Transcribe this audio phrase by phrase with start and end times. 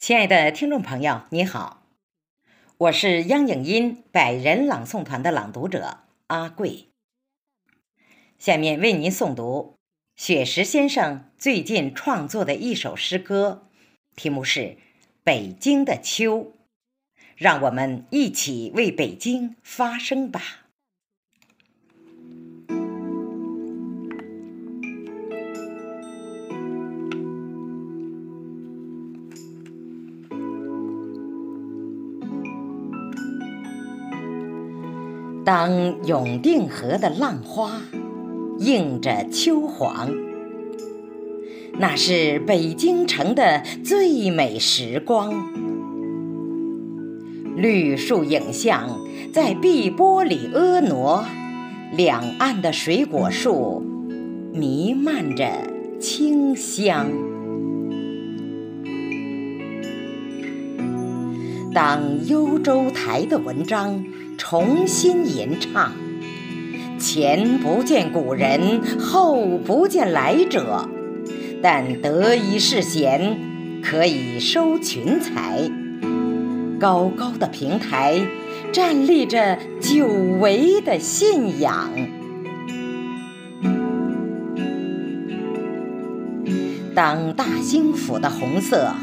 [0.00, 1.82] 亲爱的听众朋友，你好，
[2.78, 6.86] 我是央影音百人朗诵团的朗读者阿贵。
[8.38, 9.74] 下面为您诵读
[10.16, 13.68] 雪石先生最近创作的一首诗歌，
[14.16, 14.60] 题目是
[15.22, 16.38] 《北京的秋》，
[17.36, 20.69] 让我们一起为北京发声吧。
[35.52, 37.82] 当永定河的浪花
[38.60, 40.08] 映着秋黄，
[41.76, 45.34] 那是北京城的最美时光。
[47.56, 48.96] 绿树影像
[49.32, 51.24] 在碧波里婀娜，
[51.96, 53.82] 两岸的水果树
[54.52, 55.50] 弥漫着
[55.98, 57.10] 清香。
[61.72, 64.04] 当幽州台的文章。
[64.42, 65.92] 重新吟唱，
[66.98, 70.88] 前不见古人，后不见来者，
[71.62, 73.38] 但得一世贤，
[73.82, 75.70] 可以收群才。
[76.80, 78.18] 高高的平台，
[78.72, 80.08] 站立着久
[80.40, 81.90] 违的信仰。
[86.94, 88.94] 当大兴府的红色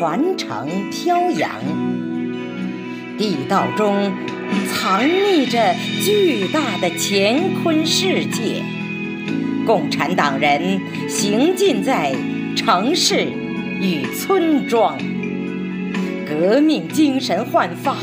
[0.00, 1.50] 传承飘扬，
[3.18, 4.10] 地道中。
[4.72, 8.62] 藏匿着巨大的乾坤世界，
[9.66, 12.14] 共产党人行进在
[12.56, 13.28] 城市
[13.82, 14.96] 与村庄，
[16.26, 17.94] 革命精神焕发，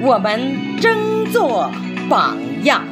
[0.00, 1.68] 我们争做
[2.08, 2.84] 榜样。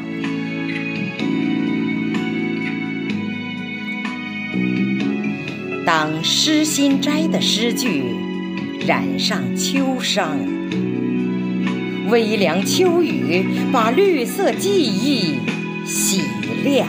[5.86, 8.02] 当诗心斋的诗句
[8.86, 10.38] 染上秋伤。
[12.10, 15.38] 微凉秋雨，把绿色记忆
[15.84, 16.22] 洗
[16.64, 16.86] 亮；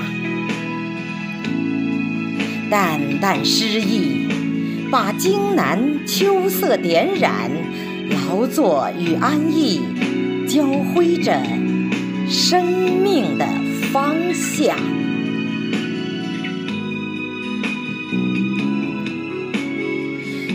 [2.70, 4.28] 淡淡诗意，
[4.90, 7.52] 把京南秋色点染。
[8.10, 9.82] 劳作与安逸，
[10.48, 11.42] 交辉着
[12.28, 12.66] 生
[13.04, 13.46] 命的
[13.92, 14.76] 方向。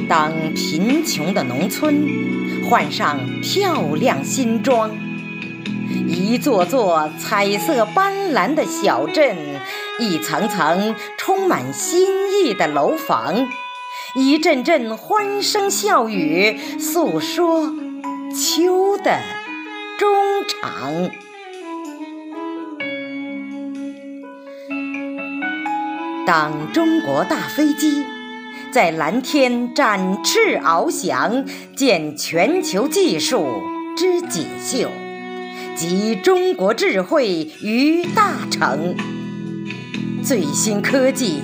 [0.09, 2.07] 当贫穷的农村。
[2.69, 4.91] 换上漂亮新装，
[6.09, 9.37] 一座座彩色斑斓的小镇，
[10.01, 13.47] 一层层充满新意的楼房，
[14.15, 17.71] 一阵阵欢声笑语，诉说
[18.35, 19.21] 秋的
[19.99, 20.09] 衷
[20.49, 21.11] 肠。
[26.27, 28.14] 当中国大飞机。
[28.75, 31.45] 在蓝天展翅翱翔，
[31.77, 33.63] 见全球技术
[33.97, 34.91] 之锦绣，
[35.77, 38.97] 集中国智慧于大成。
[40.25, 41.39] 最新科技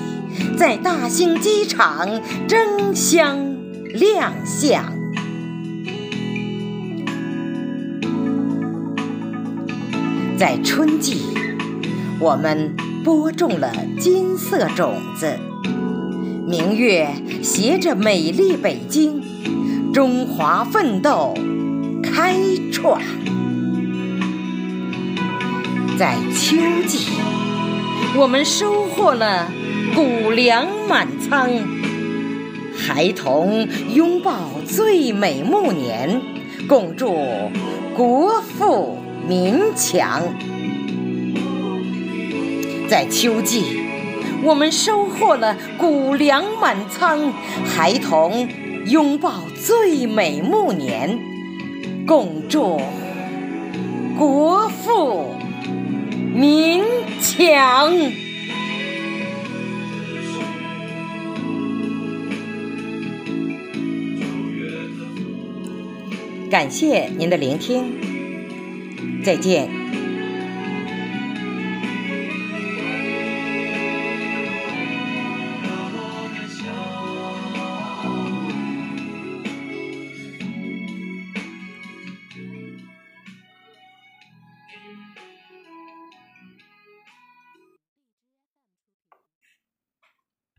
[0.58, 3.38] 在大兴机场争相
[3.94, 4.92] 亮相。
[10.36, 11.22] 在春季，
[12.19, 12.74] 我们
[13.04, 15.38] 播种了金色种子。
[16.50, 17.06] 明月
[17.44, 19.22] 携着美丽北京，
[19.93, 21.33] 中华奋斗
[22.03, 22.34] 开
[22.72, 23.00] 创。
[25.97, 26.56] 在秋
[26.88, 27.06] 季，
[28.16, 29.49] 我们收获了
[29.94, 31.49] 谷粮满仓，
[32.77, 36.21] 孩童拥抱最美暮年，
[36.67, 37.15] 共祝
[37.94, 40.21] 国富民强。
[42.88, 43.88] 在秋季。
[44.42, 47.32] 我们收获了谷粮满仓，
[47.64, 48.48] 孩童
[48.86, 51.18] 拥抱最美暮年，
[52.06, 52.80] 共祝
[54.18, 55.34] 国富
[56.34, 56.82] 民
[57.20, 57.92] 强。
[66.50, 69.80] 感谢您的聆听，再见。